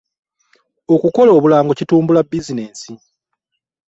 Okukola 0.95 1.31
obulango 1.37 1.71
kitumbula 1.79 2.19
bizineesi. 2.29 2.93